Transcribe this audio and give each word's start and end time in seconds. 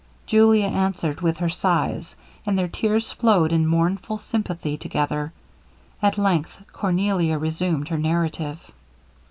Julia 0.25 0.65
answered 0.65 1.21
with 1.21 1.37
her 1.37 1.49
sighs, 1.49 2.15
and 2.43 2.57
their 2.57 2.67
tears 2.67 3.11
flowed 3.11 3.53
in 3.53 3.67
mournful 3.67 4.17
sympathy 4.17 4.75
together. 4.75 5.31
At 6.01 6.17
length 6.17 6.57
Cornelia 6.73 7.37
resumed 7.37 7.89
her 7.89 7.99
narrative. 7.99 8.59